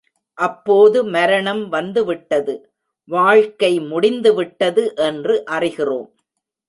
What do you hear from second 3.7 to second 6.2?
முடிந்துவிட்டது என்று அறிகிறோம்.